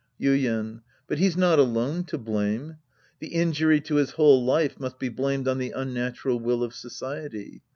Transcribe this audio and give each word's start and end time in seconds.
Yuien. 0.19 0.81
But 1.05 1.19
he's 1.19 1.37
not 1.37 1.59
alone 1.59 2.05
to 2.05 2.17
blame. 2.17 2.77
The 3.19 3.27
injury 3.27 3.79
to 3.81 3.97
his 3.97 4.13
whole 4.13 4.43
life 4.43 4.79
must 4.79 4.97
be 4.97 5.09
blamed 5.09 5.47
on 5.47 5.59
the 5.59 5.69
unnatural 5.75 6.39
will 6.39 6.63
of 6.63 6.73
society. 6.73 7.61